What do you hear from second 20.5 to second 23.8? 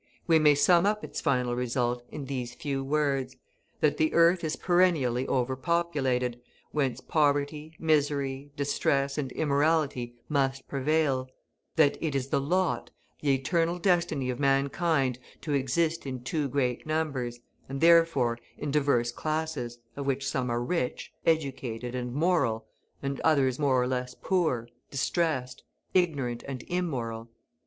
rich, educated, and moral, and others more